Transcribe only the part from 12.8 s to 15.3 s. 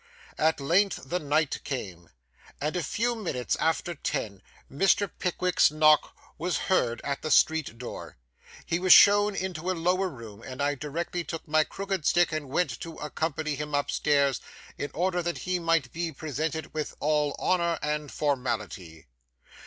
accompany him up stairs, in order